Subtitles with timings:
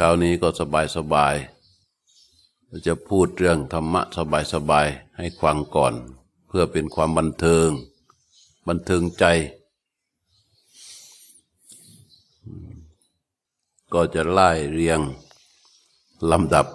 [0.00, 1.34] ช้านี้ก็สบายสบาย
[2.86, 4.86] จะพูดเรื่องธรรมะสบายสบาย
[5.16, 5.94] ให้ฟังก่อน
[6.46, 7.68] เพื่อเป็นความบันเทิง
[8.68, 9.24] บันเทิงใจ
[13.92, 15.00] ก็จะไล่เรียง
[16.30, 16.66] ลำดับ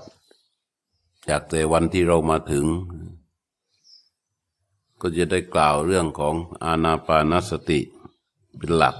[1.30, 2.66] จากแต่วันที่เรามาถึง
[5.02, 7.80] ก็จะได้กล่าวเรื่องของอาณาปานสติ
[8.58, 8.96] เป็นหลัก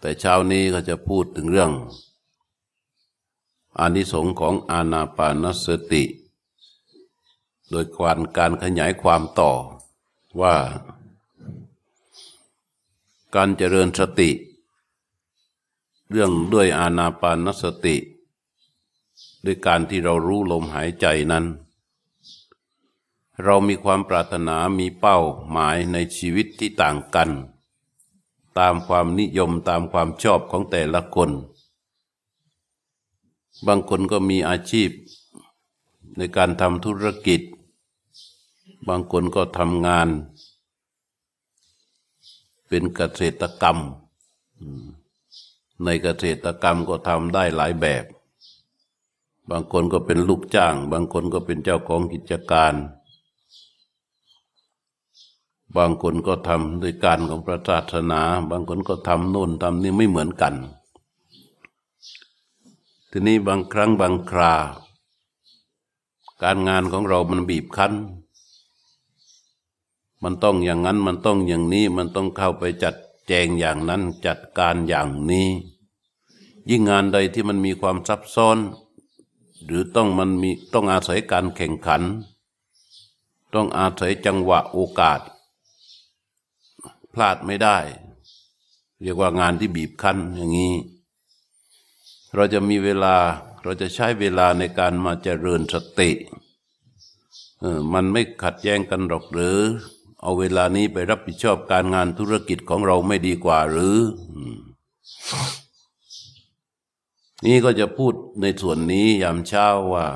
[0.00, 1.72] แต่เช้านี้ก็จะพูดถึงเรื่อง
[3.80, 6.04] อานิสงส์ของอาณาปานสติ
[7.70, 9.52] โดยการการขยายความต่อ
[10.40, 10.54] ว่า
[13.34, 14.30] การเจริญสติ
[16.10, 17.96] เรื่องด้วยอาณาปานสติ
[19.44, 21.44] ด้วยการที่เรารู้ลมหายใจนั้น
[23.44, 25.18] เรามีความปรารถนามีเป้า
[25.50, 27.30] หมายในชีวิตที่ต่างกัน
[28.58, 31.30] ตามความนิยมตามความชอบของแต่ละคน
[33.66, 34.90] บางคนก็มีอาชีพ
[36.16, 37.40] ในการทำธุรกิจ
[38.88, 40.08] บางคนก็ทำงาน
[42.68, 43.78] เป็นเกษตรกรรม
[45.84, 48.04] ในเกษตรกรรมก็ทำได้หลายแบบ
[49.50, 52.74] บางคนก็เป็นลูกจ้าง บางคนก็เป็นเจ้าของกิจการ
[55.76, 60.54] บางคนก็ทำด้วยการของพระศาสนา บางคนก็ทำโน่นทำนี่ไม่เหมือนกัน
[63.10, 64.54] ทีนี้บางครั้งบางครา
[66.42, 67.92] การงานของเรามันบีบคั้น
[70.22, 72.94] มันต้องอย่างนั้นมันต้องอย่างนี้มันต้องเข้าไปจัด
[73.26, 75.48] แจงอย่างนั้นจัดการอย่างนี้
[76.68, 78.58] ยิ่งงานใดที่มันมีความซับซ้อน
[79.64, 82.02] หรือต้องมันมีต้องอาศัยการแข่งขัน
[83.54, 85.20] ต้องอาศัยจังหวะโอกาส
[87.12, 87.78] พลาดไม่ได้
[89.02, 90.74] เรียกว่างานที่บีบคั้นอย่างนี้
[92.34, 93.14] เราจะมีเวลา
[93.62, 96.10] เราจะใช้เวลาในการมาเจริญสติ
[97.60, 99.58] เออมันไม่ขัดแย้งกันหรอกหรือ
[100.22, 103.98] เอาเวลานี้ไปรับผิดชอบการงานธุรกิจของเราไม่ดีกว่าหรือ
[107.46, 110.06] นี่ก็จะพูดในส่วนนี้ยามเช้าว่า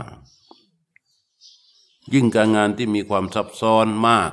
[2.13, 4.33] ยิ่งการงานที่มีความซับซ้อนมาก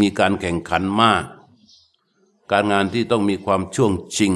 [0.00, 1.24] มีการแข่งขันมาก
[2.52, 4.34] การงานที่ต้องมีความช่วงชิง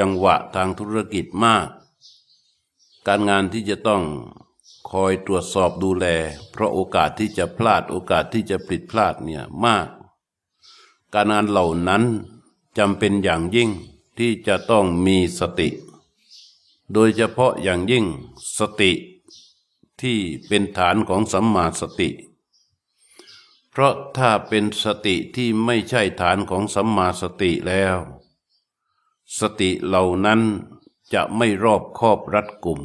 [0.00, 1.68] จังหวะทางธุรกิจมาก
[3.06, 4.02] การงานที่จะต้อง
[4.90, 6.06] คอยตรวจสอบดูแล
[6.50, 9.88] เพราะโอกาสที่จะพลาดโอกาสที่จะผิดพลาดเนี่ยมาก
[11.14, 12.02] การงานเหล่านั้น
[12.78, 13.70] จำเป็นอย่างยิ่ง
[14.18, 15.68] ที่จะต้องมีสติ
[16.92, 18.04] โดยเฉพาะอย่างยิ่ง
[18.58, 18.92] สติ
[20.00, 22.08] ที่เป็นฐานของสัมมาสติ
[23.70, 27.98] เพราะถ้าเป็นสติที่ไม่ใช่ฐานของสัมมาสติแล้ว
[29.38, 30.40] สติเหล่านั้น
[31.14, 32.80] จะไม่รอบคอบรัดกลุ่ม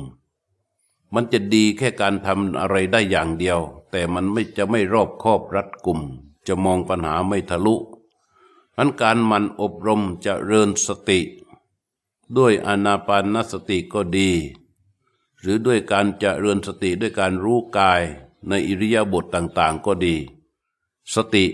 [1.14, 3.60] มันจะดีแค่การทำอะไรได้อย่างเดียว
[3.92, 6.00] แต่มันไม่จะไม่รอบคอบรัดกลุ่ม
[6.48, 7.76] จะมองปัญหาไม่ทะลุ
[8.78, 11.20] นั้นการมันอบรมจะเริญสติ
[12.38, 14.30] ด้วยอนาปานสติก็ดี
[15.40, 18.02] หรือด้วยการจะเริญสติด้วยการรู้กาย
[18.48, 20.16] ในอิริยาบถต่างๆก็ดี
[21.14, 21.46] สติ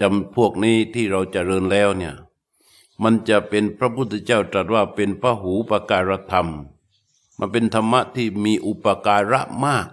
[0.00, 2.14] จำพวกนี้ที่เราจะเริญแล้วเนี่ย
[3.02, 6.48] มันจะเป็นพระพุทธเจ้าตรัสว่าเป็นพระหูปการธรรม
[7.38, 9.88] มันเป็นธรรมะที่มีอุปการะมาก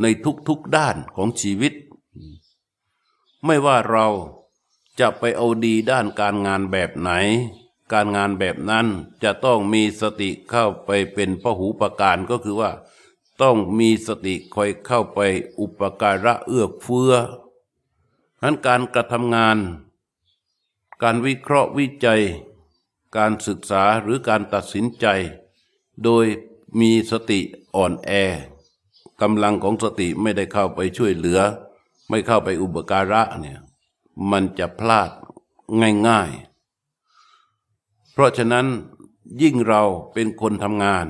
[0.00, 0.06] ใน
[0.48, 1.74] ทุกๆด้านของชีวิต
[3.44, 4.06] ไม่ว่าเรา
[5.00, 7.10] จะไปเอาดีด้านการงานแบบไหน
[7.92, 8.86] การงานแบบนั้น
[9.22, 12.70] จะต้องมีสติเข้าไปเป็นพระหูปการก็คือว่า
[13.42, 15.20] ต้องมีสติคอยเข้าไป
[15.60, 17.12] อุปการะเอื้อเฟื้อ
[18.42, 19.58] นั้นการกระทำงาน
[21.02, 22.22] การวิเคราะห์วิจัย
[23.16, 25.06] การศึกษาหรือการตัดสินใจ
[26.04, 26.24] โดย
[26.80, 27.40] มีสติ
[27.74, 28.10] อ่อนแอ
[29.20, 31.40] กำลังของสติไม่ได้เข้าไปช่วยเหลือ
[32.08, 33.58] ไม่เข้าไปอุปการะเนี่ย
[34.30, 35.10] มันจะพลาด
[36.06, 38.66] ง่ายๆ เพราะฉะนั้น
[39.42, 39.82] ยิ่งเรา
[40.12, 41.06] เป็นคนทำงาน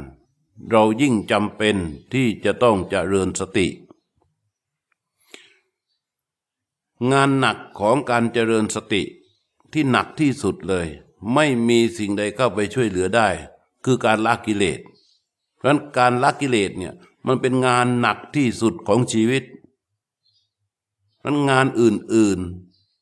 [0.71, 1.77] เรายิ่งจำเป็น
[2.13, 3.67] ที่จะต้องจเจริญสติ
[7.13, 9.03] งานหนักของการเจริญสติ
[9.73, 10.87] ที่หนักที่สุดเลย
[11.35, 13.29] ไม่มีสิ่งใดเข้าไปช่วยเหลือได้
[13.85, 14.81] คือการละกิเลส
[15.57, 16.95] เพราะนั้นการละกิเลสเนี่ย
[17.27, 19.45] มันเป็นงานหนักที่สุดของชีวิต
[21.25, 22.41] นั้นงานอื่น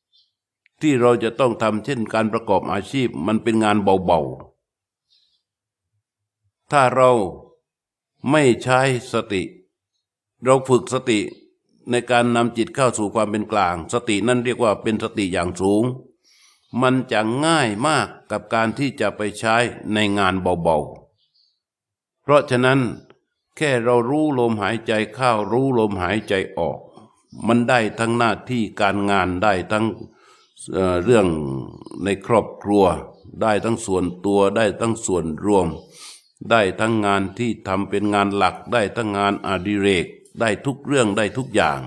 [0.09, 7.11] ๆ ที่เราจะต้องทำเช่นการประกอบอาชีพมันเป็นงานเบาๆ ถ้าเรา
[8.31, 8.79] ไม่ใช้
[9.13, 9.43] สติ
[10.43, 11.19] เราฝึกสติ
[11.91, 15.83] ในการนำจิตเข้าสู่ความเป็นกลาง สตินั่นเรียกว่าเป็นสติอย่างสูง
[16.81, 19.55] มันจะง่ายมากกับการที่จะไปใช้
[19.93, 22.79] ในงานเบาๆ เพราะฉะนั้น
[23.57, 26.79] แค่เรารู้ลมหายใจเข้ารู้ลมหายใจออก
[27.47, 29.85] มันได้ทั้งหน้าที่การงานได้ทั้ง
[30.73, 31.27] เเรื่อง
[32.03, 32.83] ในครอบครัว
[33.41, 35.67] ได้ทั้งส่วนตัวได้ทั้งส่วนรวม
[36.51, 40.05] ได้ทั้งงานที่ทำเป็นงานหลักได้ทั้งงานอดิเรก
[40.39, 41.79] ได้ทุกเรื่องได้ทุกอย่าง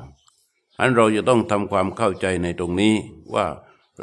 [0.79, 2.94] อันเราจะต้องทำความเข้าใจในตรงนี้
[3.34, 3.46] ว่า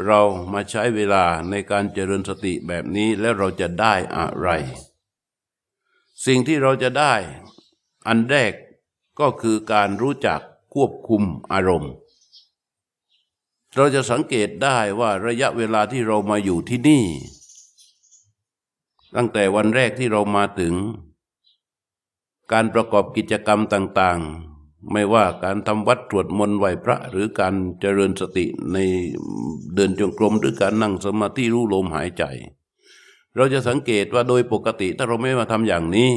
[0.06, 0.22] เรา
[0.54, 4.48] มาใช้เวลาในการเจริญสติแบบนี้แล้วเราจะได้อะไร
[6.26, 7.14] สิ่งที่เราจะได้
[8.08, 8.54] อันแรก
[9.20, 10.42] ก็คือการรู้จัก
[10.74, 11.94] ควบคุมอารมณ์
[13.76, 17.04] เราจะสังเกตได้ว่าระยะเวลาที่เรามาอยู่ที่นี่
[19.16, 20.74] ตั้งแต่วันแรกที่เรามาถึง
[22.52, 24.49] การประกอบกิจกรรมต่างๆ
[24.92, 28.78] ไม่ว่าการทำวัดตรวจมนต์ไหวพระ หรือการเจริญสติใน
[29.76, 32.24] เดินจงกรมหรือการนั่งสมาธิรู้ลมหายใจ
[33.36, 36.12] เราจะสังเกตว่าโดยปกติถ้าเราไม่มาทำอย่างนี้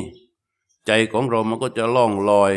[0.87, 2.53] ใจของเรามันก็จะล่องลอย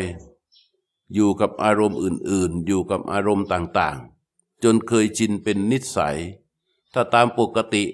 [1.14, 6.16] อยู่กับอารมณ์อื่น ๆ อยู่กับอารมณ์ต่างๆ จนเคยชินเป็นนิสัย
[6.94, 7.84] ถ้าตามปกติ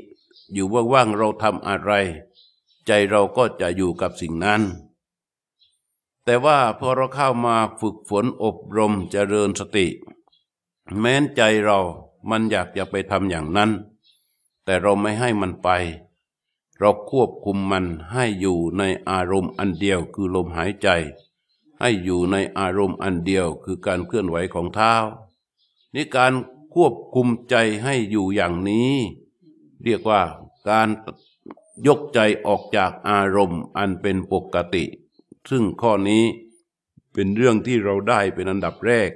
[0.53, 1.93] อยู่ว่างๆเราทำอะไร
[2.87, 4.63] ใจเราก็จะอยู่กับสิ่งนั้น
[6.25, 9.87] แต่ว่าพอเราเข้ามาฝึกฝนอบรมเจริญสติ
[10.99, 11.79] แม้นใจเรา
[12.31, 13.71] มันอยากจะไปทำอย่างนั้น
[14.65, 15.69] แต่เราไม่ให้มันไป
[16.79, 20.89] เราควบคุมมันให้อยู่ในอารมณ์อันเดียวคือลมหายใจ
[21.81, 24.95] ให้อยู่ในอารมณ์อันเดียวคือการเคลื่อนไหวของเท้า
[25.95, 26.33] นี่การ
[26.75, 27.55] ควบคุมใจ
[27.85, 28.93] ให้อยู่อย่างนี้
[29.85, 30.21] เรียกว่า
[30.69, 30.89] การ
[31.87, 34.85] ยกใจออกจากอารมณ์อันเป็นปกติ
[35.51, 36.25] ซึ่งข้อนี้
[37.13, 39.11] เป็นเรื่องที่เราได้เป็นอันดับแรก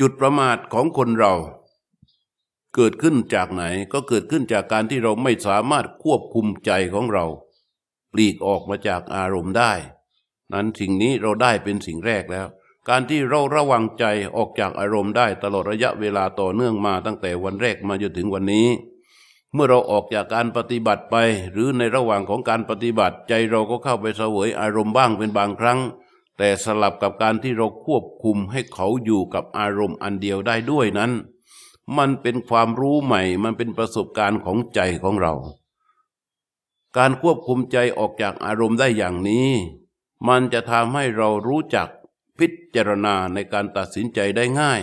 [0.00, 1.34] จุดประมาทของคนเรา
[2.74, 7.24] เกิดขึ้นจากไหนก็เกิดขึ้นจากการที่เราไม่สามารถควบคุมใจของเรา
[8.12, 9.72] ปลีกออกมาจากอารมณ์ได้
[10.52, 12.46] นั้นสิ่งนี้เราได้เป็นสิ่งแรกแล้ว
[12.88, 14.04] การที่เราระวังใจ
[14.36, 18.66] ออกจากอารมณ์ได้ตลอดระยะเวลาต่อเนื่องมาตั้งแต่วันแรกมาจนถึงวันนี้
[19.54, 21.16] เมื่อเราออกจากการปฏิบัติไป
[21.52, 25.80] หรือในระหว่างของการปฏิบัติ ใจเราก็เข้าไปเสวยอารมณ์บ้างเป็นบางครั้ง
[26.38, 31.12] แต่สลับกับการที่เราควบคุมให้เขาอยู่กับอารมณ์อันเดียวได้ด้วยนั้น
[31.96, 35.34] มันเป็นความรู้ใหม่ มันเป็นประสบการณ์ของใจของเรา
[36.96, 39.48] การควบคุมใจออกจากอารมณ์ได้อย่างนี้
[40.28, 41.88] มันจะทำให้เรารู้จัก
[42.38, 44.80] พิจารณาในการตัดสินใจได้ง่าย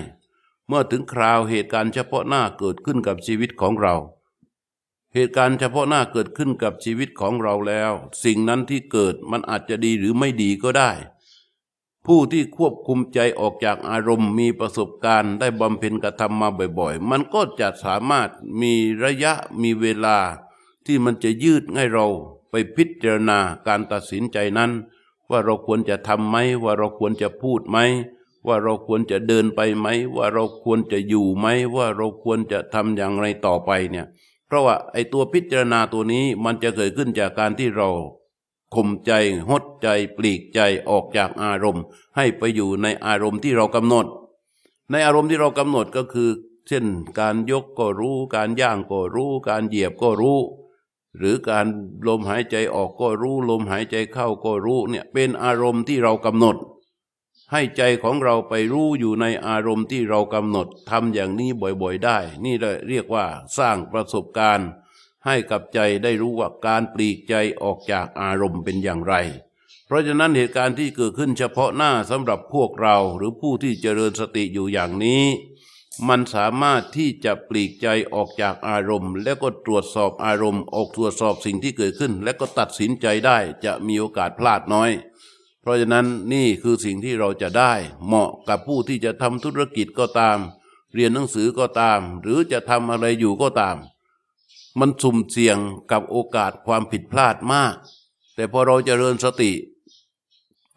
[0.68, 3.96] เมื่อถึงคราวเหตุการณ์เฉพาะหน้าเกิดขึ้นกับชีวิตของเรา
[5.14, 7.92] เหตุการณ์เฉพาะหน้าเกิดขึ้นกับชีวิตของเราแล้ว
[8.24, 10.92] สิ่งนั้นที่เกิดมันอาจจะดีหรือไม่ดีก็ได้
[12.06, 18.30] ผู้ที่ควบคุมใจออกจากอารมณ์มีประสบการณ์ได้บำเพ็ญกระทำมาบ่อยๆ มันก็จะสามารถ
[18.62, 18.74] มี
[19.04, 20.18] ระยะมีเวลา
[20.86, 22.06] ที่มันจะยืดให้เรา
[22.50, 24.72] ไปพิจารณาการตัดสินใจนั้น
[25.30, 27.78] ว่าเราควรจะทำไหม ว่าเราควรจะพูดไหม
[28.48, 34.06] ว่าเราควรจะเดินไปไหม ว่าเราควรจะอยู่ไหม ว่าเราควรจะทำอย่างไรต่อไปเนี่ย
[34.50, 37.90] เพราะว่าไอ้ตัวพิจารณาตัวนี้มันจะเกิดขึ้นจากการที่เรา
[38.76, 39.12] ข่มใจ
[39.50, 39.88] หดใจ
[40.18, 40.60] ปลีกใจ
[40.90, 41.84] ออกจากอารมณ์
[42.16, 44.06] ให้ไปอยู่ในอารมณ์ที่เรากำหนด
[44.92, 46.30] ในอารมณ์ที่เรากำหนดก็คือ
[46.68, 46.86] เช่น
[47.20, 50.40] การยกก็รู้ การย่างก็รู้ การเหยียบก็รู้
[51.18, 51.66] หรือการ
[52.08, 56.56] ลมหายใจออกก็รู้ ลมหายใจเข้าก็รู้เนี่ยเป็นอารมณ์ที่เรากำหนด
[57.52, 61.50] ให้ใจของเราไปรู้อยู่ในอารมณ์ที่เรากำหนดทำอย่างนี้
[61.82, 62.56] บ่อยๆได้ นี่
[62.90, 63.26] เรียกว่า
[63.58, 64.70] สร้างประสบการณ์
[65.26, 69.16] ให้กับใจได้รู้ว่าการปลีกใจออกจากอารมณ์เป็นอย่างไร
[69.86, 75.24] เพราะฉะนั้นเหตุการณ์ที่เกิดขึ้นเฉพาะหน้าสำหรับพวกเราหรือผู้ที่เจริญสติอยู่อย่างนี้
[76.08, 84.90] มันสามารถที่จะปลีกใจออกจากอารมณ์ แล้วก็ตรวจสอบอารมณ์ ออกตรวจสอบสิ่งที่เกิดขึ้น และก็ตัดสินใจได้จะมีโอกาสพลาดน้อย
[85.70, 87.74] ราะฉะนั้นนี่คือสิ่งที่เราจะได้
[88.06, 90.38] เหมาะกับผู้ที่จะทำธุรกิจก็ตาม
[90.94, 93.78] เรียนหนังสือก็ตาม หรือจะทำอะไรอยู่ก็ตาม
[94.80, 95.58] มันสุ่มเสี่ยง
[95.92, 97.76] กับโอกาสความผิดพลาดมาก
[98.36, 99.52] แต่พอเราจเจริญสติ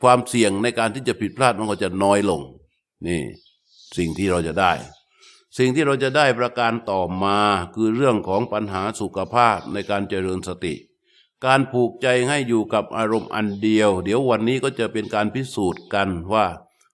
[0.02, 2.40] ความเสี่ยงในการที่จะผิดพลาดมันก็จะน้อยลง
[3.06, 3.22] นี่
[3.98, 4.72] สิ่งที่เราจะได้
[5.58, 7.38] สิ่งที่เราจะได้ประการต่อมา
[7.74, 10.74] คือเรื่องของปัญหาสุขภาพในการเจริญสติ
[11.44, 16.46] การผูกใจให้อยู่กับอารมณ์อันเดียว เดี๋ยววันนี้ก็จะเป็นการพิสูจน์กันว่า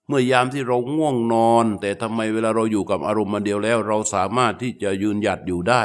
[0.06, 5.82] เมื่อยามที่เราง่วงนอน แต่ทำไมเวลาเราอยู่กับอารมณ์อันเดียวแล้ว เราสามารถที่จะยืนหยัดอยู่ได้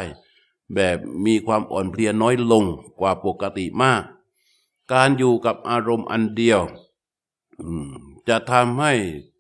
[0.76, 2.64] แบบมีความอ่อนเพลียน้อยลง
[3.00, 4.04] กว่าปกติมาก
[4.94, 6.62] การอยู่กับอารมณ์อันเดียว
[8.30, 8.94] จะทำให้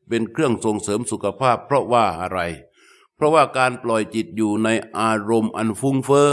[0.07, 2.39] เป็นเครื่องส่งเสริมสุขภาพ เพราะว่าอะไร
[3.15, 6.29] เพราะว่าการปล่อยจิตอยู่ในอารมณ์อันฟุ้งเฟ้อ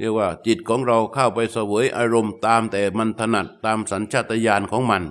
[0.00, 5.02] เรียกว่าจิตของเราเข้าไปเสวยอารมณ์ตามแต่มันถนัดตามสัญชาตญาณของมัน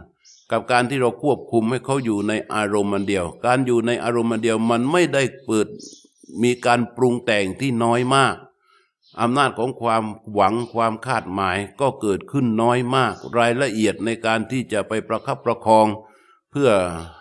[0.52, 5.68] กับการที่เราควบคุมให้เขาอยู่ในอารมณ์มันเดียว การอยู่ในอารมณ์มันเดียวมันไม่ได้เปิด
[6.44, 8.36] มีการปรุงแต่งที่น้อยมาก
[9.22, 10.04] อำนาจของความ
[10.34, 15.88] หวังความคาดหมายก็เกิดขึ้นน้อยมาก รายละเอียดในการที่จะไปประคับประคอง
[16.52, 16.70] เพื่อ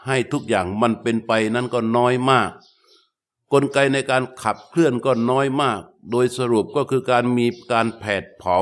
[0.07, 2.51] ให้ทุกอย่างมันเป็นไปนั้นก็น้อยมาก
[3.53, 8.59] กลไกในการขับเคลื่อนก็น้อยมาก โดยสรุปก็คือการมีการแผดเผา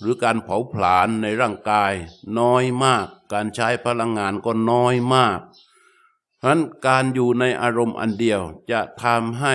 [0.00, 1.92] หรือการเผาผลาญในร่างกาย
[2.38, 5.38] น้อยมาก การใช้พลังงานก็น้อยมาก
[6.38, 9.54] เพราะนั้นการอยู่ในอารมณ์อันเดียวจะทำให้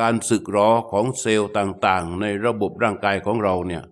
[0.00, 3.82] การสึกหรอของเซลล์ต่างๆ ในระบบร่างกายของเราเนี่ย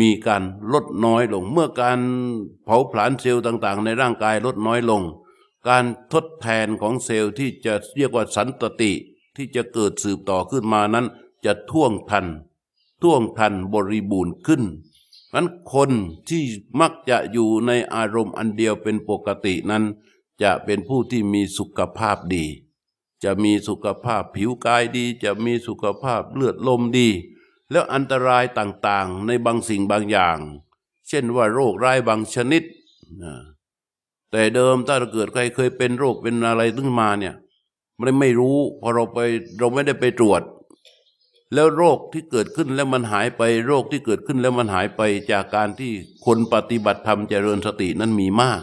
[0.00, 0.42] มีการ
[0.72, 2.00] ลดน้อยลง เมื่อการ
[2.64, 5.02] เผาผลาญเซลล์ต่างๆ ในร่างกายลดน้อยลง
[5.68, 8.92] การทดแทนของเซลล์ที่จะเรียกว่าสันตติ
[9.40, 11.06] ที่จะเกิดสืบต่อขึ้นมานั้น
[11.44, 12.26] จะท่วงทัน
[13.02, 14.62] ท่วงทันบริบูรณ์ขึ้น
[15.34, 15.90] นั้นคน
[16.28, 16.42] ที่
[16.80, 19.84] มักจะอยู่ในอารมณ์อันเดียวเป็นปกตินั้น
[20.42, 22.44] จะเป็นผู้ที่มีสุขภาพดี
[23.24, 27.08] จะมีสุขภาพผิวกายดี จะมีสุขภาพเลือดลมดี
[27.70, 30.38] แล้วอันตรายต่างๆในบางสิ่งบางอย่าง
[31.08, 32.62] เช่นว่าโรคร้ายบางชนิด
[34.30, 37.34] แต่เดิมถ้าเกิดใครเคยเป็นโรคเป็นอะไรขึ้นมาเนี่ย
[38.00, 39.18] มันไม่รู้พอเราไป
[39.58, 40.42] เราไม่ได้ไปตรวจ
[41.54, 45.02] แล้วโรคที่เกิดขึ้นแล้วมันหายไปโรคที่เกิดขึ้นแล้วมันหายไป
[45.32, 45.92] จากการที่
[46.26, 48.62] คนปฏิบัติธรรมเจริญสตินั้นมีมาก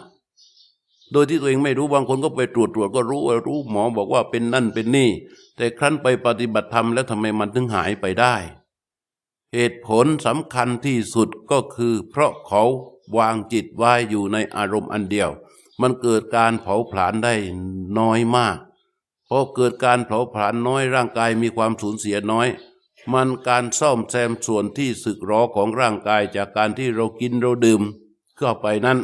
[1.11, 5.09] โดยที่ตัวเองไม่รู้บางคนก็ไปตรวจตรวจก็รู้ว่ารู้หมอบอกว่าเป็นนั่นเป็นนี่
[5.57, 8.35] แต่ครั้นไปปฏิบัติธรรมแล้วทำไมมันถึงหายไปได้
[9.53, 12.63] เหตุผลสำคัญที่สุดก็คือ เพราะเขา
[13.17, 15.29] วางจิตไว้อยู่ในอารมณ์อันเดียว
[15.81, 17.33] มันเกิดการเผาผลาญได้
[17.99, 18.57] น้อยมาก
[19.29, 22.47] พอเกิดการเผาผลาญน้อยร่างกายมีความสูญเสียน้อย
[23.13, 27.81] มันการซ่อมแซมส่วนที่สึกหรอของร่างกายจากการที่เรากินเราดื่ม
[28.37, 28.97] เข้าไปนั้น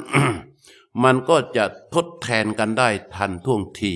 [1.04, 3.94] มันก็จะทดแทนกันได้ทันท่วงที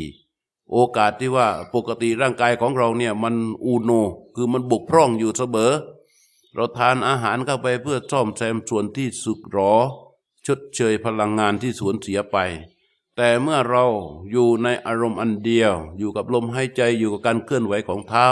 [0.71, 3.91] โอกาสที่ว่าปกติร่างกายของเราเนี่ยมันอูโน
[4.35, 5.73] คือมันบุกพร่องอยู่เสมอ
[6.53, 9.73] เราทานอาหารเข้าไปเพื่อซ่อมแซมส่วนที่สุกหรอ
[10.45, 12.37] ชดเชยพลังงานที่สูญเสียไป
[13.17, 13.85] แต่เมื่อเรา
[14.31, 18.27] อยู่ในอารมณ์อันเดียว อยู่กับลมหายใจอยู่กับการเคลื่อนไหวของเท้า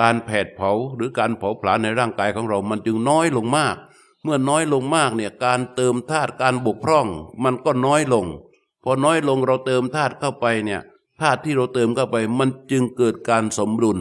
[0.00, 3.76] การแผดเผาหรือการเผาผลาญในร่างกายของเรามันจึงน้อยลงมาก
[4.22, 7.06] เมื่อน้อยลงมากเนี่ยการเติมธาตุการบกพร่อง
[7.44, 8.26] มันก็น้อยลง
[8.84, 10.80] พอน้อยลงเราเติมธาตุเข้าไปเนี่ย
[11.20, 13.98] ธาตุที่เราเติมเข้าไป มันจึงเกิดการสมดุล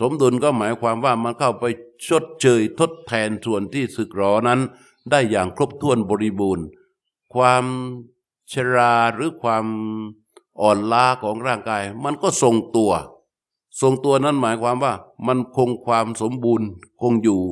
[0.00, 1.64] สมดุลก็หมายความว่ามันเข้าไป
[2.08, 4.60] ชดเชยทดแทนส่วนที่สึกหรอนั้น
[5.10, 6.66] ได้อย่างครบถ้วนบริบูรณ์
[7.34, 7.64] ความ
[8.50, 9.64] ชราหรือความ
[10.60, 12.92] อ่อนล้าของร่างกาย มันก็ทรงตัว
[13.80, 14.92] ทรงตัวนั้นหมายความว่า
[15.26, 16.68] มันคงความสมบูรณ์
[17.00, 17.42] คงอยู่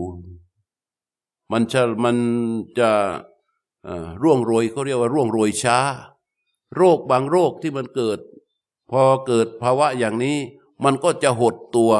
[1.52, 2.16] มันจะมัน
[2.78, 2.90] จะ
[4.22, 5.78] ร่วงโรยเขาเรียกว่าร่วงโรยช้า
[6.76, 8.18] โรคบางโรคที่มันเกิด
[8.90, 10.36] พอเกิดภาวะอย่างนี้
[10.84, 11.92] มันก็จะหดตัว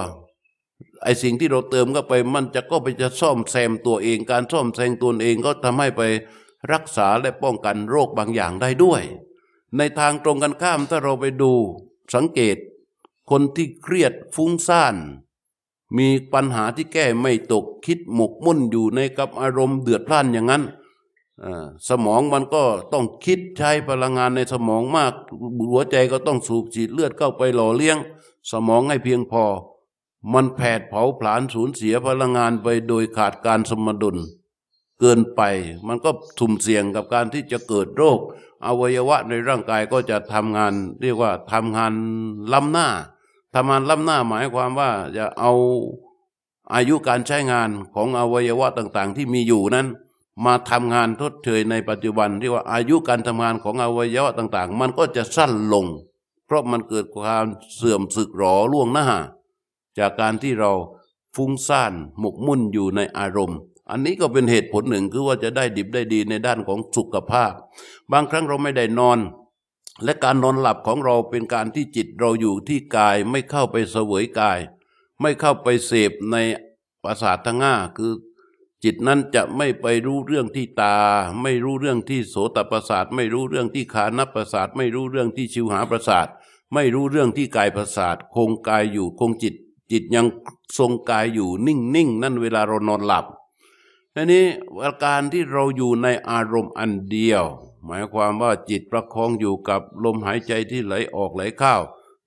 [1.02, 6.02] ไอสิ่งที่เราเติมเข้าไปมันจะก็ไปจะซ่อมแซมตัวเอง การซ่อมแซมตัวเองก็ทำให้ไป
[6.72, 9.02] รักษาและป้องกันโรคบางอย่างได้ด้วย
[9.76, 11.52] ในทางตรงกันข้ามถ้าเราไปดู
[12.14, 12.56] สังเกต
[13.30, 14.96] คนที่เครียดฟุ้งซ่าน
[15.98, 20.62] มีปัญหาที่แก้ไม่ตกคิดหมกมุ่นอยู่ในกับอารมณ์เดือดพล่านอย่างนั้น
[21.88, 22.62] สมองมันก็
[22.92, 25.12] ต้องคิดใช้พลังงานในสมองมาก
[25.70, 27.98] หัวใจก็ต้องสูบฉีดเลือดเข้าไปหล่อเลี้ยง
[28.50, 29.44] สมองให้เพียงพอ
[30.32, 34.16] มันแผดเผาผลาญสูญเสียพลังงานไปโดยขาดการสมดุล
[35.00, 35.42] เกินไป
[35.88, 38.18] มันก็ทุ่มเสี่ยงกับการที่จะเกิดโรค
[38.66, 41.92] อวัยวะในร่างกายก็จะทำงาน เรียกว่าทำงาน
[42.52, 42.88] ล้ำหน้า
[43.54, 45.52] ทำงานล้ำหน้าหมายความว่าจะเอา
[46.74, 49.86] อายุการใช้งานของอวัยวะต่างๆ ที่มีอยู่นั้น
[50.44, 55.86] มาทำงานทดเชยในปัจจุบันที่ว่าอายุการทำงานของอวัยวะต่างๆ มันก็จะสั้นลง
[56.46, 59.06] เพราะมันเกิดความเสื่อมสึกหรอล่วงหน้า
[59.98, 60.72] จากการที่เรา
[61.36, 63.58] ฟุ้งซ่านหมกมุ่นอยู่ในอารมณ์
[63.90, 67.52] อันนี้ก็เป็นเหตุผลหนึ่งคือว่าจะได้ดิบได้ดีในด้านของสุขภาพ
[68.12, 69.18] บางครั้งเราไม่ได้นอน
[70.04, 74.58] และการนอนหลับของเราเป็นการที่จิตเราอยู่ที่กายไม่เข้าไปเสวยกาย
[75.20, 76.36] ไม่เข้าไปเสพใน
[77.04, 78.12] ประสาททั้งห้าคือ
[78.84, 80.96] จิตนั้นจะไม่ไปรู้เรื่องที่ตา
[81.42, 86.26] ไม่รู้เรื่องที่โสตประสาท ไม่รู้เรื่องที่ขานับประสาท ไม่รู้เรื่องที่ชิวหาประสาท
[86.74, 89.54] ไม่รู้เรื่องที่กายประสาท คงกายอยู่คงจิต
[89.92, 90.26] จิตยัง
[90.78, 93.26] ทรงกายอยู่นิ่งนิ่งนั่นเวลาเรานอนหลับ
[94.16, 94.44] อันนี้
[94.84, 97.44] อาการที่เราอยู่ในอารมณ์อันเดียว
[97.84, 101.74] หมายความว่าจิตประคองอยู่กับลมหายใจที่ไหลออกไหลเข้า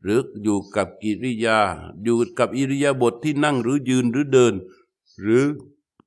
[0.04, 1.60] หรืออยู่กับกิริยา
[2.04, 4.54] อยู่กับอิริยาบถทที่นั่งหรือยืนหรือเดิน
[5.22, 5.44] หรือ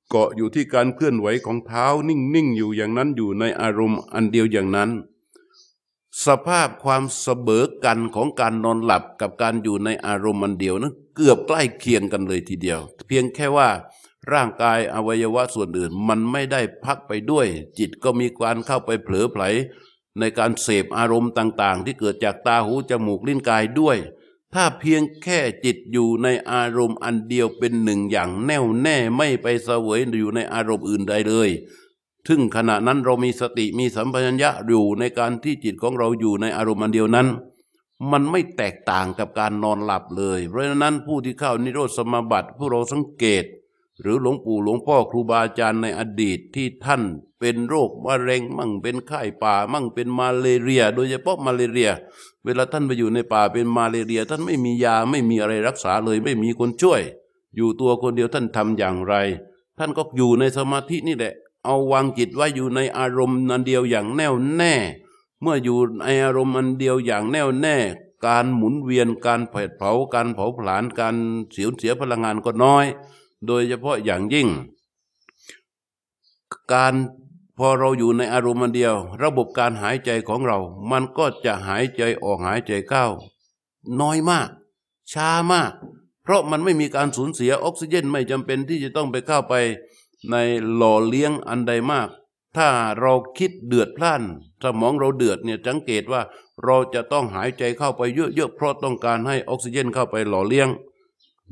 [0.09, 4.91] เกาะอยู่ที่การเคลื่อนไหวของเท้านิ่งๆอยู่อย่างนั้นอยู่ในอารมณ์อันเดียวอย่างนั้น
[6.27, 13.69] สภาพความเสมอกันของการนอนหลับกับการอยู่ในอารมณ์อันเดียวนั้นเกือบใกล้เคียงกันเลยทีเดียว เพียงแค่ว่า
[14.33, 17.47] ร่างกายอวัยวะส่วนอื่น มันไม่ได้พักไปด้วย
[17.79, 19.43] จิตก็มีการเข้าไปเผลอไผล
[20.19, 23.97] ในการเสพอารมณ์ต่างๆ ที่เกิดจากตาหูจมูกลิ้นกายด้วย
[24.55, 31.49] ถ้าเพียงแค่จิตอยู่ในอารมณ์อันเดียวเป็นหนึ่งอย่างแน่วแน่ไม่ไปเสวยอยู่ในอารมณ์อื่นใดเลย
[32.27, 37.29] ถึงขณะนั้นเรามีสติมีสัมปชัญญะอยู่ในการที่จิตของเราอยู่ในอารมณ์อันเดียวนั้น
[38.11, 43.45] มันไม่แตกต่างกับการนอนหลับเลย เพราะฉะนั้นผู้ที่เข้านิโรธสมาบัติผู้เราสังเกต
[44.01, 47.03] หรือหลวงปู่หลวงพ่อครูบาอาจารย์ในอดีตที่ท่าน
[47.41, 51.91] เป็นโรคมะเร็ง มั่งเป็นไข้ป่า มั่งเป็นมาเลเรีย โดยเฉพาะมาเลเรีย
[52.45, 57.03] เวลาท่านไปอยู่ในป่าเป็นมาเลเรีย ท่านไม่มียาไม่มีอะไรรักษาเลยไม่มีคนช่วย
[57.57, 59.15] อยู่ตัวคนเดียวท่านทำอย่างไร
[59.79, 61.35] ท่านก็อยู่ในสมาธินี่แหละ
[61.65, 64.75] เอาวางจิตไว้อยู่ในอารมณ์นันเดียวอย่างแน่วแน่
[65.43, 67.77] เมื่ออยู่ในอารมณ์อันเดียวอย่างแน่วแน่
[68.27, 71.15] การหมุนเวียนการเผดเผาการเผาผลาญการ
[71.53, 72.87] เสียเสียพลังงานก็น้อย
[73.47, 74.49] โดยเฉพาะอย่างยิ่ง
[76.73, 76.95] การ
[77.59, 80.59] พอเราอยู่ในอารมณ์เดียว ระบบการหายใจของเรา
[80.91, 83.07] มันก็จะหายใจออกหายใจเข้า
[84.01, 84.49] น้อยมาก
[85.13, 85.73] ช้ามาก
[86.23, 89.55] เพราะมันไม่มีการสูญเสียออกซิเจนไม่จำเป็นที่จะต้องไปเข้าไป
[90.31, 90.37] ใน
[90.75, 92.09] หล่อเลี้ยงอันใดมาก
[92.57, 92.69] ถ้า
[93.01, 94.23] เราคิดเดือดพล่าน
[94.63, 96.23] สมองเราเดือดเนี่ยสังเกตว่า
[96.65, 100.69] เราจะต้องหายใจเข้าไปเยอะๆเพราะต้องการให้ออกซิเจนเข้าไปหล่อเลี้ยง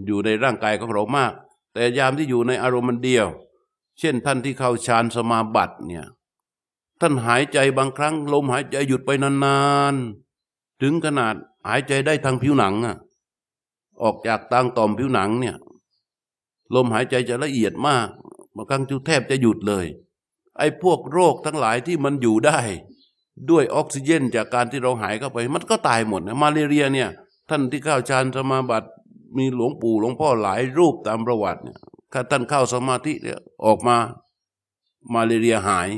[0.06, 1.32] อยู่ในร่างกายของเรามาก
[1.74, 3.26] แต่ยามที่อยู่ในอารมณ์เดียว
[3.98, 6.06] เช่นท่านที่เข้าฌานสมาบัติเนี่ย
[7.00, 9.60] ท่านหายใจบางครั้ง ลมหายใจหยุดไปนา
[9.92, 11.34] นๆ ถึงขนาด
[11.68, 12.96] หายใจได้ทางผิวหนังอะ
[14.02, 15.56] ออกจากตางต่อมผิวหนังเนี่ย
[16.74, 18.08] ลมหายใจจะละเอียดมาก
[18.54, 19.86] บางครั้งจุแทบจะหยุดเลย
[20.58, 22.58] ไอ้พวกโรคทั้งหลายที่มันอยู่ได้
[23.50, 27.10] ด้วยออกซิเจนจากการที่เราหายเข้าไป มันก็ตายหมดนะมาเรียเนี่ย
[27.50, 28.88] ท่านที่เข้าฌานสมาบัติ
[29.36, 31.78] มีหลวงปู่หลวงพ่อหลายรูปตามประวัติเนี่ย
[32.12, 33.96] ถ้าท่านเข้าสมาธิเนี่ยออกมา
[35.14, 35.88] มาเลเรียหาย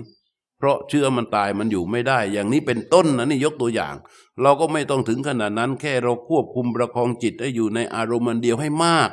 [0.59, 3.95] เพราะเชื้อมันตายมันอยู่ไม่ได้ อย่างนี้เป็นต้นนะนี่ยกตัวอย่าง
[4.43, 9.11] เราก็ไม่ต้องถึงขนาดนั้น แค่เราควบคุมประคองจิตให้อยู่ในอารมณ์เดียวให้มาก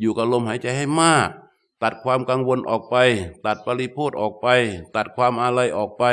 [0.00, 1.28] อยู่กับลมหายใจให้มาก
[1.82, 2.96] ตัดความกังวลออกไป
[3.46, 4.46] ตัดปริโพธออกไป
[4.96, 6.04] ตัดความอะไรออกไป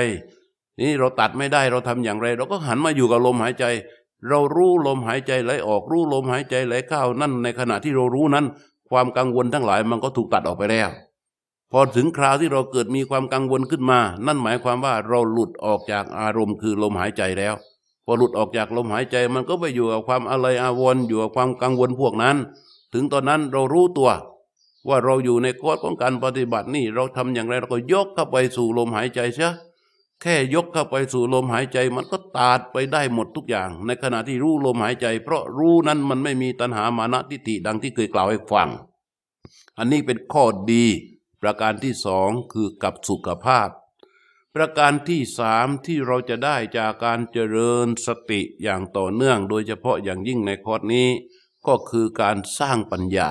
[0.80, 3.66] นี่เราตัดไม่ได้เราทำอย่างไร เราก็หันมาอยู่กับลมหายใจ
[4.30, 8.46] เรารู้ลมหายใจไหลออกรู้ลมหายใจไหลเข้านั่นในขณะที่เรารู้นั้น
[8.90, 10.90] ความกังวลทั้งหลายมันก็ถูกตัดออกไปแล้ว
[11.72, 17.54] พอถึงคราวที่เราเกิดมีความกังวลขึ้นมา นั่นหมายความว่าเราหลุดออกจากอารมณ์คือลมหายใจแล้ว
[18.06, 22.38] พอหลุดออกจากลมหายใจมันก็ไปอยู่กับความอะไรอาวรณ์อยู่กับความกังวลพวกนั้น
[22.94, 24.10] ถึงตอนนั้นเรารู้ตัว
[24.88, 29.52] ว่าเราอยู่ในกฎของการปฏิบัตินี่เราทำอย่างไรเราก็ยกเข้าไปสู่ลมหายใจเสีย
[30.22, 38.70] แค่ยกเข้าไปสู่ลมหายใจมันก็ตัดไปได้หมดทุกอย่าง ในขณะที่รู้ลมหายใจ เพราะรู้นั้นมันไม่มีตัณหามานะทิฏฐิดังที่เคยกล่าวให้ฟัง
[39.78, 40.86] อันนี้เป็นข้อดี
[41.42, 43.70] ประการที่สองคือกับสุขภาพ
[44.56, 51.08] ประการที่สามที่เราจะได้จากการเจริญสติอย่างต่อเนื่อง โดยเฉพาะอย่างยิ่งในคอร์สนี้
[51.68, 53.30] ก็คือการสร้างปัญญา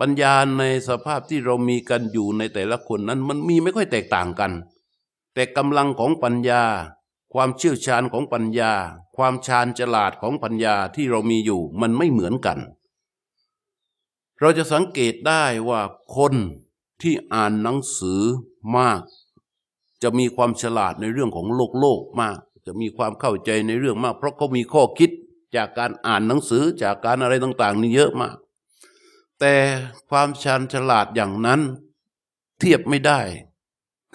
[0.00, 4.52] ปัญญาในสภาพที่เรามีกันอยู่ในแต่ละคนนั้นมันมีไม่ค่อยแตกต่างกัน
[5.38, 6.62] แต่กำลังของปัญญา
[7.32, 8.72] ความเชี่ยวชาญของปัญญา
[9.16, 12.58] ความชาญฉลาดของปัญญาที่เรามีอยู่มันไม่เหมือนกัน
[14.40, 15.80] เราจะสังเกตได้ว่า
[16.16, 16.34] คน
[17.02, 18.22] ที่อ่านหนังสือ
[18.76, 19.02] มาก
[20.02, 25.10] จะมีความฉลาดในเรื่องของโลกโลกมาก จะมีความเข้าใจในเรื่องมาก เพราะเขามีข้อคิด
[25.56, 28.36] จากการอ่านหนังสือจากการอะไรต่าง ๆ นี่เยอะมาก
[29.40, 29.54] แต่
[30.10, 31.60] ความชาญฉลาดอย่างนั้น
[32.58, 33.20] เทียบไม่ได้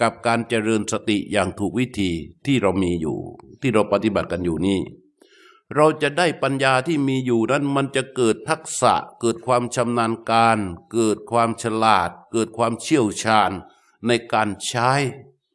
[0.00, 2.10] กับการเจริญสติอย่างถูกวิธี
[2.46, 3.18] ที่เรามีอยู่
[3.60, 4.80] ที่เราปฏิบัติกันอยู่นี่
[5.74, 10.58] เราจะได้ปัญญาที่มีอยู่นั้นมันจะเกิดทักษะ เกิดความชำนาญการ
[10.92, 13.50] เกิดความฉลาด เกิดความเชี่ยวชาญ
[14.06, 14.90] ในการใช้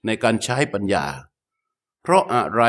[0.05, 1.05] ในการใช้ปัญญา
[2.03, 2.63] เพราะอะไร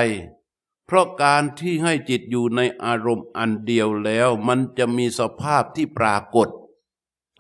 [0.87, 6.49] เพราะการที่ให้จิตอยู่ในอารมณ์อันเดียวแล้ว มันจะมีสภาพที่ปรากฏ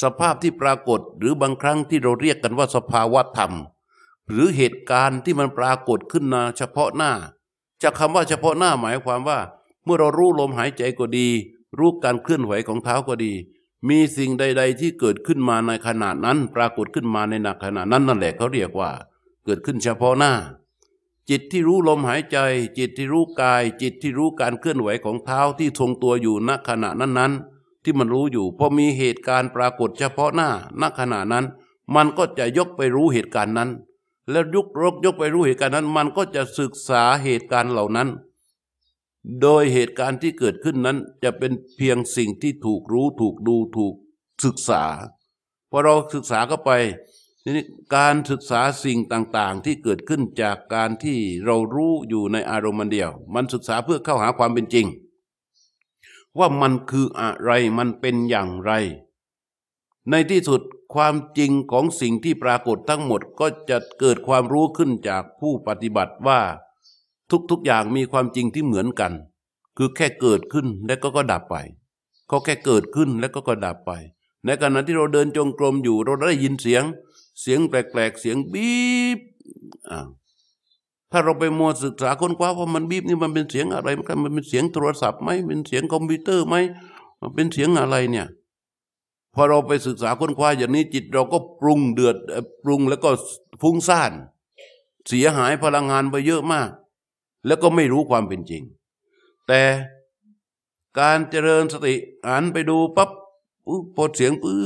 [0.03, 3.53] สภาพที่ปรากฏหรือบางครั้งที่เราเรียกกันว่าสภาวะธรรม
[4.33, 7.13] หรือเหตุการณ์ที่มันปรากฏขึ้นมาเฉพาะหน้า
[7.83, 9.39] จากคำว่าเฉพาะหน้าหมายความว่า
[9.85, 11.29] เมื่อเรารู้ลมหายใจก็ดี
[11.79, 13.33] รู้การเคลื่อนไหวของเท้าก็ดี
[13.89, 18.91] มีสิ่งใด ๆ ที่เกิดขึ้นมาในขณะนั้น ปรากฏขึ้นมาในขณะนั้นนั่นแหละเขาเรียกว่า
[19.45, 20.33] เกิดขึ้นเฉพาะหน้า
[21.31, 22.39] จิตที่รู้ลมหายใจ
[22.79, 31.45] จิตที่รู้กาย จิตที่รู้การเคลื่อนไหวของเท้าที่ทรงตัวอยู่ณขณะนั้นๆที่มันรู้อยู่พอมีเหตุการณ์ปรากฏเฉพาะหน้าณขณะนั้น
[31.95, 33.71] มันก็จะยกไปรู้เหตุการณ์นั้น
[34.31, 38.09] แล้วยุกรกยกไปรู้เหตุการณ์นั้น มันก็จะศึกษาเหตุการณ์เหล่านั้น
[39.41, 43.95] โดยเหตุการณ์ที่เกิดขึ้นนั้นจะเป็นเพียงสิ่งที่ถูกรู้ถูกดูถูก
[44.45, 44.85] ศึกษา
[45.71, 46.71] พอเราศึกษาเข้าไป
[47.43, 47.65] ทีนี้
[47.97, 54.87] การศึกษาสิ่งต่างๆ ที่เกิดขึ้นจากการที่เรารู้อยู่ในอารมณ์เดียว มันศึกษาเพื่อเข้าหาความเป็นจริง
[56.39, 58.73] ว่ามันคืออะไรมันเป็นอย่างไร
[60.11, 60.61] ในที่สุด
[60.95, 66.41] ความจริงของสิ่งที่ปรากฏทั้งหมดก็จะเกิดความรู้ขึ้นจากผู้ปฏิบัติว่า
[67.51, 69.13] ทุกๆอย่างมีความจริงที่เหมือนกัน
[69.77, 71.57] คือแค่เกิดขึ้นแล้วก็ก็ดับไป
[72.29, 73.91] เขาแค่เกิดขึ้นแล้วก็ก็ดับไป
[74.45, 76.83] ในขณะที่เราเดินจงกรมอยู่เราได้ยินเสียง
[77.41, 78.73] เสียงแปลกๆเสียงบี
[79.17, 79.19] บ
[79.91, 80.07] อ่า
[81.13, 86.57] ถ้าเราไปมัวศึกษาค้นคว้าว่ามันบีบนี่มันเป็นเสียงอะไรมันมันเป็นเสียงโทรศัพท์ไหมเป็นเสียงคอมพิวเตอร์ไหม
[87.21, 88.27] มันเป็นเสียงอะไรเนี่ย
[89.35, 92.17] พอเราไปศึกษาค้นคว้าอย่างนี้จิตเราก็ปรุงเดือด
[92.65, 93.11] ปรุงแล้วก็
[93.63, 94.13] ฟุ้งซ่าน
[95.09, 96.69] เสียหายพลังงานไปเยอะมาก
[97.47, 98.63] แล้วก็ไม่รู้ความเป็นจริง
[99.49, 99.63] แต่
[101.01, 101.95] การเจริญสติ
[102.27, 103.11] อ่านไปดูปั๊บ
[103.97, 104.57] พอเสียงปื้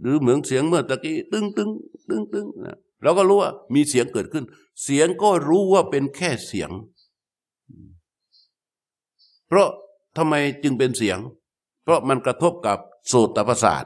[0.00, 1.70] หรือเหมือนเสียงเมื่อตะกี้ตึ้งตึ้ง
[2.08, 4.44] ตึ้งตึ้งนะเราก็รู้ว่ามีเสียงเกิดขึ้น
[4.82, 6.70] เสียงก็รู้ว่าเป็นแค่เสียง
[9.48, 9.68] เพราะ
[10.16, 11.18] ทำไมจึงเป็นเสียง
[11.90, 13.84] ราะมันกระทบกับโสตรประสาท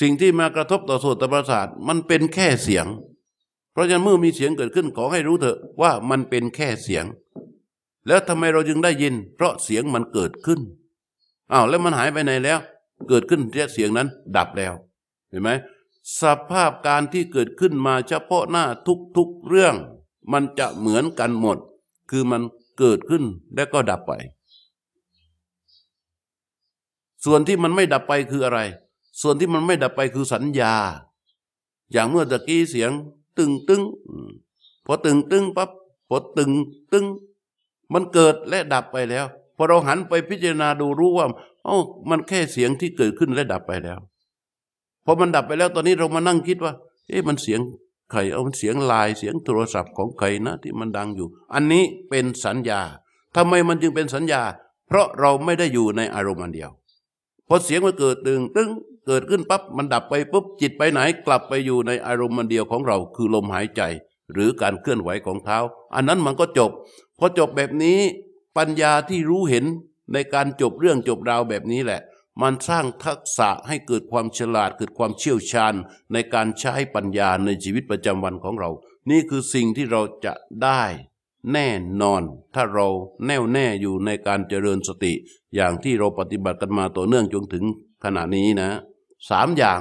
[0.00, 2.86] สิ่งที่มากระทบต่อโสตรประสาทมันเป็นแค่เสียง
[3.72, 7.04] เพราะฉะนั้นเมื่อมีเสียงเกิดขึ้นขอให้รู้เถอะว่ามันเป็นแค่เสียง
[8.06, 10.60] แล้วทำไมเราจึงได้ยิน เพราะเสียงมันเกิดขึ้น
[11.52, 12.58] อ้าวแล้วมันหายไปไหนแล้ว
[13.08, 14.72] เกิดขึ้นแค่เสียงนั้นดับแล้ว
[15.30, 15.50] เห็นไหม
[16.20, 18.64] สภาพการที่เกิดขึ้นมาเฉพาะหน้า
[19.16, 19.74] ทุกๆเรื่อง
[20.32, 21.58] มันจะเหมือนกันหมด
[22.10, 22.42] คือมัน
[22.78, 24.12] เกิดขึ้นแล้วก็ดับไป
[27.26, 28.60] ส่วนที่มันไม่ดับไปคืออะไร
[29.22, 30.74] ส่วนที่มันไม่ดับไปคือสัญญา
[31.92, 32.90] อย่างเมื่อตะกี้เสียง
[33.38, 33.82] ตึงตึง
[34.86, 35.70] พอตึงตึงปั๊บ
[36.08, 36.50] พอตึง
[36.92, 37.04] ตึง
[37.92, 41.26] มันเกิดและดับไปแล้ว พอเราหันไปพิจารณาดูรู้ว่า
[41.66, 41.76] อ๋อ
[42.10, 43.98] มันแค่เสียงที่เกิดขึ้นและดับไปแล้ว
[45.04, 46.72] พอมันดับไปแล้วตอนนี้เรามานั่งคิดว่า
[47.08, 47.60] เอ๊ะมันเสียง
[48.10, 52.80] ใครเอามันเสียงลายเสียงโทรศัพท์ของใครนะที่มันดังอยู่ อันนี้เป็นสัญญา
[53.36, 54.42] ทำไมมันจึงเป็นสัญญา
[54.88, 56.70] เพราะเราไม่ได้อยู่ในอารมณ์อันเดียว
[57.48, 58.68] พอเสียงมันเกิดตึงตึง
[59.06, 63.82] เกิดขึ้นปั๊บมันดับไปปุ๊บจิตไปไหนกลับไปอยู่ในอารมณ์มันเดียวของเรา คือลมหายใจ
[64.32, 65.58] หรือการเคลื่อนไหวของเท้า
[65.94, 66.70] อันนั้นมันก็จบ
[67.18, 67.98] พอจบแบบนี้
[68.56, 69.64] ปัญญาที่รู้เห็น
[70.12, 72.00] ในการจบเรื่องจบราวแบบนี้แหละ
[72.42, 75.74] มันสร้างทักษะให้เกิดความฉลาดเกิดความเชี่ยวชาญ
[76.12, 78.70] ในการใช้ปัญญาในชีวิตประจำวันของเรา
[79.10, 80.32] นี่คือสิ่งที่เราจะ
[80.62, 80.82] ได้
[81.52, 81.68] แน่
[82.02, 82.22] นอน
[82.54, 82.86] ถ้าเรา
[83.26, 85.12] แน่วแน่อยู่ในการเจริญสติ
[85.54, 87.64] อย่างที่เราปฏิบัติกันมาต่อเนื่องจนถึง
[88.04, 88.68] ขณะนี้นะ
[89.30, 89.80] สามอย่าง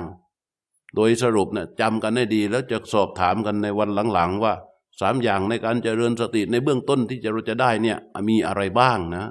[0.96, 4.54] โดยสรุปนะจำกันให้ดีแล้วจะสอบถามกันในวันหลังๆ ว่า
[5.02, 7.98] สามอย่างในการเจริญสติในเบื้องต้นที่จะเราจะได้เนี่ย
[8.30, 9.26] มีอะไรบ้างนะ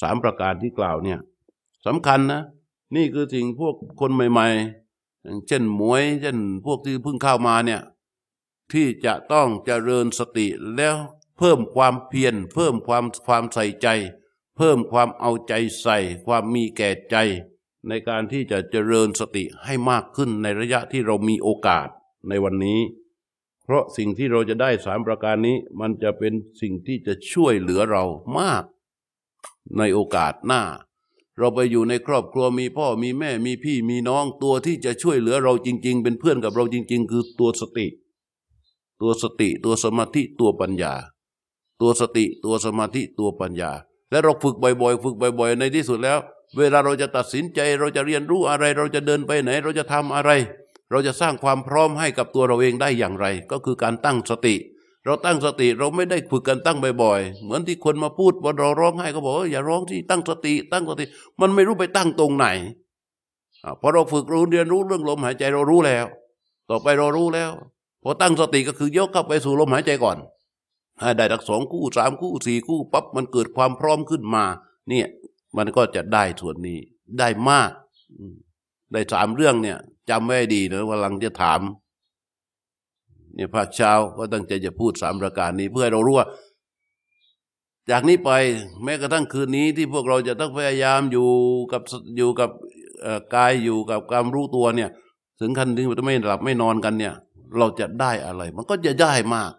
[0.00, 1.18] สามประการที่กล่าวเนี่ย
[1.86, 2.42] สำคัญนะ
[2.96, 4.46] นี่คือสิ่งพวกคนใหม่
[4.86, 7.80] ๆ อย่างเช่นมวย เช่นพวกที่เพิ่งเข้ามาเนี่ย
[8.72, 10.96] ที่จะต้องเจริญสติแล้ว
[11.40, 13.88] เพิ่มความเพียร เพิ่มความความใส่ใจ
[14.56, 17.16] เพิ่มความเอาใจใส่ ความมีแก่ใจ
[17.88, 21.88] ในการที่จะเจริญสติให้มากขึ้นในระยะที่เรามีโอกาส
[22.28, 22.80] ในวันนี้
[23.64, 28.04] เพราะสิ่งที่เราจะได้สามประการนี้ มันจะเป็นสิ่งที่จะช่วยเหลือเรา
[28.38, 28.64] มาก
[29.78, 30.62] ในโอกาสหน้า
[31.38, 37.86] เราไปอยู่ในครอบครัวมีพ่อมีแม่มีพี่มีน้องตัวที่จะช่วยเหลือเราจริง ๆ เป็นเพื่อนกับเราจริง ๆ คือตัวสติ
[39.00, 40.94] ตัวสติตัวสมาธิตัวปัญญา
[41.80, 43.72] ตัวสติตัวสมาธิตัวปัญญา
[44.10, 46.18] และเราฝึกบ่อยๆ ฝึกบ่อยๆ ในที่สุดแล้ว
[46.58, 50.30] เวลาเราจะตัดสินใจเราจะเรียนรู้อะไร เราจะเดินไปไหน เราจะทำอะไร
[50.90, 54.54] เราจะสร้างความพร้อมให้กับตัวเราเองได้อย่างไร ก็คือการตั้งสติ
[55.04, 61.04] เราตั้งสติเราไม่ได้ฝึกกันตั้งบ่อยๆ เหมือนที่คนมาพูดว่าเราร้องไห้ก็บอกอย่าร้องที่ตั้งสติ ตั้งสติ
[61.40, 62.46] มันไม่รู้ไปตั้งตรงไหน
[63.80, 66.06] พอเราฝึกรู้เรียนรู้เรื่องลมหายใจเรารู้แล้ว
[66.70, 67.50] ต่อไปเรารู้แล้ว
[68.02, 70.16] พอตั้งสติก็คือยกเข้าไปสู่ลมหายใจก่อน
[71.16, 74.44] ได้ดักสองคู่สามคู่สี่คู่ปั๊บมันเกิดความพร้อมขึ้นมา
[74.88, 75.06] เนี่ย
[75.56, 76.78] มันก็จะได้ส่วนนี้
[77.18, 77.70] ได้มาก
[78.92, 79.78] ได้สามเรื่องเนี่ย
[80.10, 81.60] จำไว้ดีนะว่าหลังจะถาม
[83.34, 86.28] เนี่ยภาคเช้าก็ตั้งใจจะพูดสามประการนี้เพื่อให้เรารู้ว่า
[87.90, 88.30] จากนี้ไป
[88.84, 91.28] แม้กระทั่งคืนนี้ที่พวกเราจะต้องพยายามอยู่
[91.72, 91.82] กับ
[92.16, 92.50] อยู่กับ
[93.34, 94.90] กายอยู่กับความรู้ตัวเนี่ย
[95.40, 97.14] ถึงขั้นที่ไม่หลับไม่นอนกันเนี่ย
[97.58, 99.50] เราจะได้อะไร มันก็จะได้มาก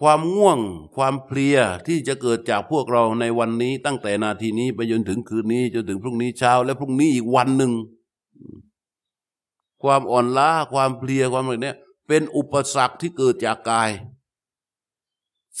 [0.00, 0.58] ความง่วง
[0.96, 7.72] ความเพลียที่จะเกิดจากพวกเราในวันนี้ ตั้งแต่นาทีนี้ไปจนถึงคืนนี้จนถึงพรุ่งนี้เช้า และพรุ่งนี้อีกวันหนึ่ง
[9.82, 11.76] ความอ่อนล้าความเพลียความอะไรเนี้ย
[12.08, 13.90] เป็นอุปสรรคที่เกิดจากกาย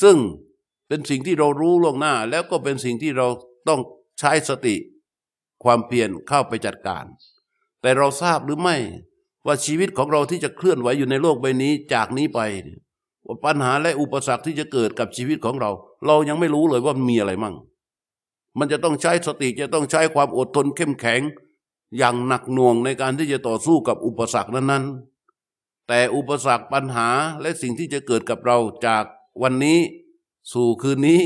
[0.02, 0.16] ซึ่ง
[0.88, 3.26] เป็นสิ่งที่เรารู้ล่วงหน้า แล้วก็เป็นสิ่งที่เรา
[3.68, 3.80] ต้อง
[4.18, 4.76] ใช้สติ
[5.64, 7.04] ความเพียรเข้าไปจัดการ
[7.82, 8.76] แต่เราทราบหรือไม่
[9.46, 12.87] ว่าชีวิตของเราที่จะเคลื่อนไหวอยู่ในโลกใบนี้จากนี้ไปว่า
[13.44, 15.70] ปัญหาและอุปสรรคที่จะเกิดกับชีวิตของเรา
[16.06, 17.54] เรายังไม่รู้เลยว่ามีอะไรมั่ง
[18.58, 21.20] มันจะต้องใช้สติจะต้องใช้ความอดทนเข้มแข็ง
[21.98, 27.08] อย่างหนักหน่วงในการที่จะต่อสู้กับอุปสรรคนั้นๆ แต่อุปสรรคปัญหา
[27.40, 29.04] และสิ่งที่จะเกิดกับเราจาก
[29.42, 29.78] วันนี้
[30.52, 31.20] สู่คืนนี้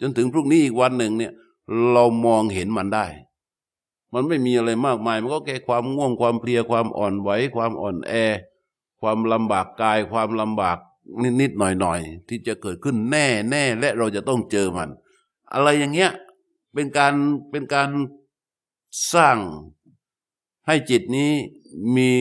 [0.00, 1.32] จนถึงพรุ่งนี้อีกวันหนึ่งเนี่ย
[1.92, 3.06] เรามองเห็นมันได้
[4.14, 8.12] มันไม่มีอะไรมากมาย มันก็แค่ความง่วงความเพลียความอ่อนไหวความอ่อนแอ
[9.00, 10.78] ความลำบากกายความลำบาก
[11.40, 14.90] นิดๆหน่อยๆ ที่จะเกิดขึ้นแน่แน่และเราจะต้องเจอมัน
[15.52, 16.12] อะไรอย่างเงี้ย
[16.74, 17.14] เป็นการ
[17.50, 17.90] เป็นการ
[19.12, 19.38] สร้าง
[20.66, 21.32] ให้จิตนี้
[21.96, 22.12] มี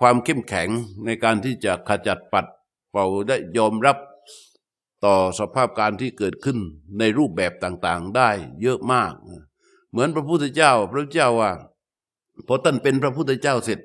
[0.00, 0.68] ความเข้มแข็ง
[1.04, 2.46] ในการที่จะขจัดปัด
[2.90, 3.98] เป่าได้ยอมรับ
[5.04, 6.58] ต่อสภาพการที่เกิดขึ้น
[6.98, 8.30] ในรูปแบบต่างๆ ได้
[8.62, 9.12] เยอะมาก
[9.90, 11.52] เหมือนพระพุทธเจ้า พระเจ้าว่า
[12.46, 13.78] พอท่านเป็นพระพุทธเจ้าเสร็จ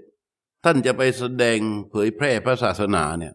[0.66, 1.58] ท่านจะไปแสดง
[1.92, 3.34] เผยแพร่พระศาสนาเนี่ย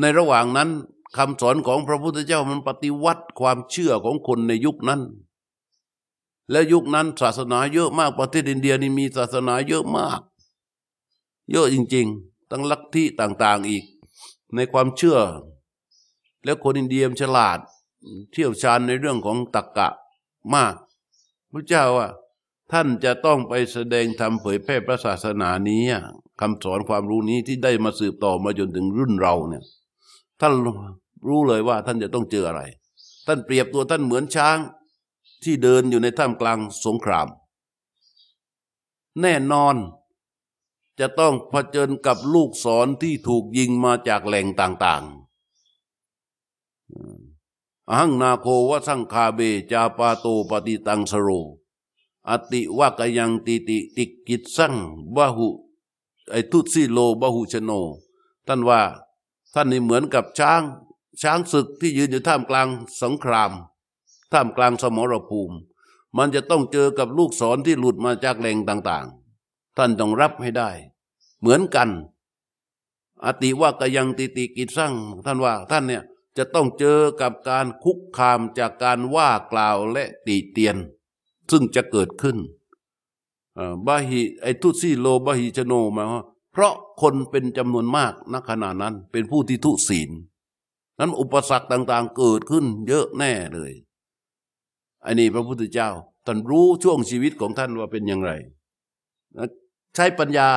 [0.00, 0.70] ในระหว่างนั้น
[1.16, 5.02] คำสอนของพระพุทธเจ้ามันปฏิวัติความเชื่อของคนในยุคนั้น
[6.50, 10.20] และยุคนั้นศาสนาเยอะมากประเทศอินเดียนี่มีศาสนาเยอะมาก
[11.50, 13.84] เยอะจริง ๆ ตั้งลัทธิต่างๆอีก
[14.54, 15.18] ในความเชื่อ
[16.44, 17.58] แล้วคนอินเดียมฉลาด
[18.32, 19.88] เที่ยวชาญในเรื่องของตรรกกะ
[20.54, 20.74] มาก
[21.52, 22.08] พระเจ้าว่า
[22.72, 25.82] ท่านจะต้องไปแสดงธรรมเผยแพร่พระศาสนานี้
[26.40, 29.64] คำสอนความรู้นี้ที่ได้มาสืบต่อมาจนถึงรุ่นเราเนี่ย
[30.40, 30.52] ท่าน
[31.28, 32.62] รู้เลยว่าท่านจะต้องเจออะไร
[33.26, 34.58] ท่านเปรียบตัวท่านเหมือนช้าง
[35.44, 37.28] ที่เดินอยู่ในท่ามกลางสงคราม
[39.20, 39.76] แน่นอน
[41.00, 45.18] จะต้องเผชิญกับลูกศรที่ถูกยิงมาจากแหล่งต่างๆ
[47.90, 49.40] อหังนาโควะสังคาเบ
[49.72, 51.28] จาปาโตปฏิตังสโร
[52.28, 54.74] อติวากยังติติติกิจสัง
[55.14, 55.48] บาหุ
[56.30, 57.70] ไอทุสิโลบาหุชโน
[58.46, 58.80] ท่านว่า
[59.54, 60.62] ท่านนี่เหมือนกับช้าง
[61.22, 62.68] ช้างศึกที่ยืนอยู่ท่ามกลาง
[63.02, 63.50] สงคราม
[64.32, 65.56] ท่ามกลางสมรภูมิ
[66.16, 70.70] มันจะต้องเจอกับลูกศรที่หลุดมาจากแหล่งต่างๆ ท่านต้องรับให้ได้
[71.40, 71.88] เหมือนกัน
[73.24, 76.02] อติว่ากยังติติกิจสั่งท่านว่าท่านเนี่ย
[76.36, 80.76] จะต้องเจอกับการคุกคามจากการว่ากล่าวและตีเตียน
[81.50, 82.36] ซึ่งจะเกิดขึ้น
[83.86, 86.04] บาหิไอทุซีโลบาหิชโนมา
[86.56, 90.10] เพราะคนเป็นจำนวนมากณขณะนั้นเป็นผู้ที่ทุศีล
[90.98, 93.72] นั้นอุปสรรคต่างๆเกิดขึ้นเยอะแน่เลย
[95.04, 95.88] อันนี้พระพุทธเจ้า
[96.26, 98.32] ท่านรู้ช่วงชีวิตของท่านว่าเป็นอย่างไร
[99.94, 100.48] ใช้ปัญญา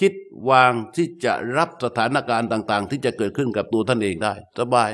[0.00, 0.12] คิด
[0.50, 4.90] วางที่จะรับสถานการณ์ต่าง ๆ ที่จะเกิดขึ้นกับตัวท่านเองได้ สบาย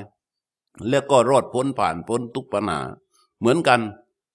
[0.89, 2.81] แล้วก็รอดพ้นผ่านพ้นทุกปัญหา
[3.39, 3.81] เหมือนกัน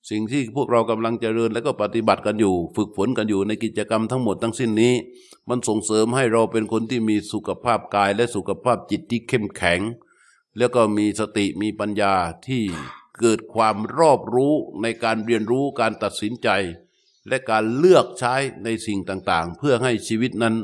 [0.09, 4.93] สิ่งที่พวกเรากำลังเจริญแล้วก็ปฏิบัติกันอยู่ ฝึกฝนกันอยู่ในกิจกรรมทั้งหมดทั้งสิ้นนี้
[5.49, 9.79] มันส่งเสริมให้เราเป็นคนที่มีสุขภาพกายและสุขภาพจิตที่เข้มแข็ง
[10.57, 12.13] แล้วก็มีสติมีปัญญา
[12.47, 12.63] ที่
[13.19, 16.49] เกิดความรอบรู้ในการเรียนรู้การตัดสินใจ
[17.27, 20.55] และการเลือกใช้ในสิ่งต่างๆ เพื่อให้ชีวิตนั้น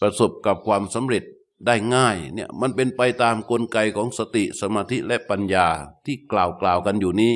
[0.00, 1.24] ประสบกับความสำเร็จ
[1.66, 5.66] ได้ง่ายเนี่ยมันเป็นไปตามกลไกของสติสมาธิและปัญญา
[6.04, 7.34] ที่กล่าวกล่าวกันอยู่นี้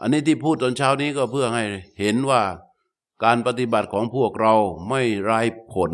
[0.00, 1.64] อันนี้ที่พูดตอนเช้านี้ก็เพื่อให้
[2.00, 2.42] เห็นว่า
[3.24, 4.54] การปฏิบัติของพวกเรา
[4.88, 5.40] ไม่ไร้
[5.72, 5.92] ผล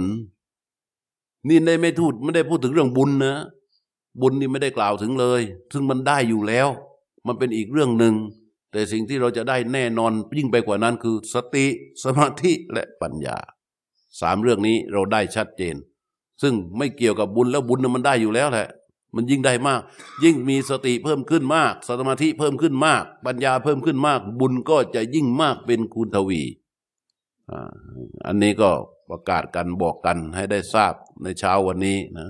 [1.48, 3.36] นี่ได้ไม่ทูดไม่ได้พูดถึงเรื่องบุญนะ
[4.20, 6.68] บุญนี่ไม่ได้กล่าวถึงเลย ซึ่งมันได้อยู่แล้ว
[7.26, 8.14] มันเป็นอีกเรื่องหนึ่ง
[8.72, 11.66] แต่สิ่งที่เราจะได้แน่นอนยิ่งไปกว่านั้นคือสติ
[12.02, 13.36] สมาธิและปัญญา
[14.20, 15.76] สามเรื่องนี้เราได้ชัดเจน
[16.42, 18.68] ซึ่งไม่เกี่ยวกับบุญแล้วบุญมันได้อยู่แล้วแหละ
[19.14, 19.80] มันยิ่งได้มาก
[20.24, 26.42] ยิ่งมีสติเพิ่มขึ้นมาก สมาธิเพิ่มขึ้นมาก ปัญญาเพิ่มขึ้นมาก บุญก็จะยิ่งมากเป็นคูณทวี
[28.26, 28.70] อันนี้ก็
[29.10, 32.28] ประกาศกันบอกกันให้ได้ทราบในเช้าวันนี้นะ